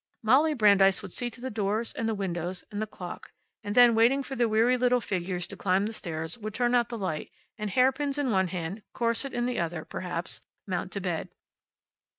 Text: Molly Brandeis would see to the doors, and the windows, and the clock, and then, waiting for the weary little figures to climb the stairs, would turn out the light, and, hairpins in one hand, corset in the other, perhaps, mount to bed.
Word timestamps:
Molly 0.23 0.55
Brandeis 0.55 1.03
would 1.03 1.11
see 1.11 1.29
to 1.29 1.39
the 1.39 1.51
doors, 1.51 1.93
and 1.93 2.09
the 2.09 2.15
windows, 2.15 2.63
and 2.71 2.81
the 2.81 2.87
clock, 2.87 3.31
and 3.63 3.75
then, 3.75 3.93
waiting 3.93 4.23
for 4.23 4.35
the 4.35 4.49
weary 4.49 4.75
little 4.75 4.99
figures 4.99 5.45
to 5.45 5.55
climb 5.55 5.85
the 5.85 5.93
stairs, 5.93 6.39
would 6.39 6.55
turn 6.55 6.73
out 6.73 6.89
the 6.89 6.97
light, 6.97 7.29
and, 7.55 7.69
hairpins 7.69 8.17
in 8.17 8.31
one 8.31 8.47
hand, 8.47 8.81
corset 8.93 9.31
in 9.31 9.45
the 9.45 9.59
other, 9.59 9.85
perhaps, 9.85 10.41
mount 10.65 10.91
to 10.93 11.01
bed. 11.01 11.29